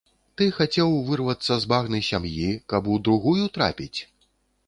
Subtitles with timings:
[0.41, 3.99] Ты хацеў вырвацца з багны сям'і, каб у другую трапіць?